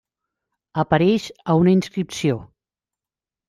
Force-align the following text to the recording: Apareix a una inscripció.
Apareix 0.83 1.29
a 1.55 1.59
una 1.65 1.77
inscripció. 1.77 2.41